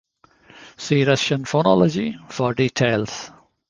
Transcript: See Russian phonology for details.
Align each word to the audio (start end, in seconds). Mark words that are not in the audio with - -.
See 0.77 1.03
Russian 1.05 1.45
phonology 1.45 2.19
for 2.27 2.55
details. 2.55 3.29